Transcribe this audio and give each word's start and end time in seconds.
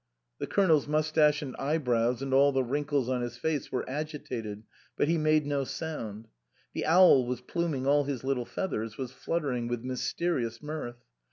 The 0.39 0.47
Colonel's 0.47 0.87
mous 0.87 1.11
tache 1.11 1.43
and 1.43 1.55
eyebrows 1.57 2.23
and 2.23 2.33
all 2.33 2.51
the 2.51 2.63
wrinkles 2.63 3.07
on 3.07 3.21
his 3.21 3.37
face 3.37 3.71
were 3.71 3.87
agitated, 3.87 4.63
but 4.97 5.07
he 5.07 5.19
made 5.19 5.45
no 5.45 5.63
sound. 5.63 6.27
The 6.73 6.87
owl 6.87 7.27
was 7.27 7.41
pluming 7.41 7.85
all 7.85 8.05
his 8.05 8.23
little 8.23 8.45
feathers, 8.45 8.97
was 8.97 9.11
fluttering 9.11 9.67
with 9.67 9.83
mysterious 9.83 10.59
mirth. 10.59 11.03